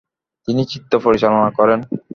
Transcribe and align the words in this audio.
তিনি 0.47 0.61
চিত্র 0.71 0.93
পরিচালনা 1.05 1.49
করেন। 1.59 1.79